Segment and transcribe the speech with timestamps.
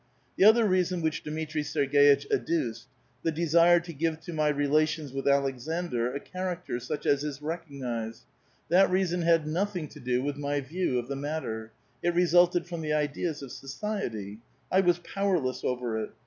[0.35, 2.87] The other reason which Dmitri Serg^itch adduced,—
[3.23, 8.23] the desire to give to my relations with Aleksandr a character such as is recognized,—
[8.71, 11.69] that reason had nothing to do with my view of the mat ter;
[12.01, 14.39] it resulted from the ideas of society.
[14.69, 16.09] 1 was powerless over it.